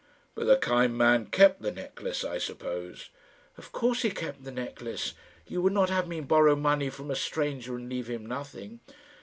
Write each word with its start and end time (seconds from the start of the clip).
"But 0.33 0.47
the 0.47 0.57
kind 0.57 0.97
man 0.97 1.27
kept 1.27 1.61
the 1.61 1.71
necklace, 1.71 2.23
I 2.23 2.39
suppose." 2.39 3.09
"Of 3.55 3.71
course 3.71 4.01
he 4.01 4.09
kept 4.09 4.43
the 4.43 4.51
necklace. 4.51 5.13
You 5.45 5.61
would 5.61 5.73
not 5.73 5.91
have 5.91 6.07
me 6.07 6.21
borrow 6.21 6.55
money 6.55 6.89
from 6.89 7.11
a 7.11 7.15
stranger, 7.15 7.75
and 7.75 7.87
leave 7.87 8.07
him 8.07 8.25
nothing?" 8.25 8.79